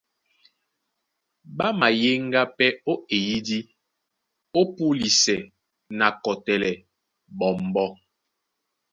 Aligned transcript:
Ɓá 1.57 1.67
mayéŋgá 1.79 2.41
pɛ́ 2.57 2.69
ó 2.91 2.93
eyídí 3.15 3.59
ó 4.59 4.61
púlisɛ 4.75 5.35
na 5.97 6.07
kɔtɛlɛ 6.23 6.71
ɓɔmbɔ́. 7.37 7.87